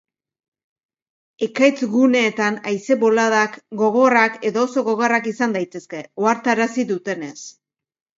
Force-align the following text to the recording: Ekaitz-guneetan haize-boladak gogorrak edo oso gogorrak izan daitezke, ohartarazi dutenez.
Ekaitz-guneetan 1.47 2.57
haize-boladak 2.71 3.59
gogorrak 3.81 4.39
edo 4.51 4.63
oso 4.69 4.85
gogorrak 4.87 5.29
izan 5.33 5.53
daitezke, 5.59 6.01
ohartarazi 6.23 6.87
dutenez. 6.95 7.35